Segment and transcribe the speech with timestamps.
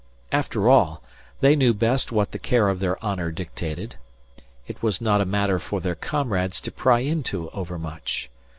[0.31, 1.03] After all,
[1.41, 3.97] they knew best what the care of their honour dictated.
[4.65, 8.27] It was not a matter for their comrades to pry into overmuch.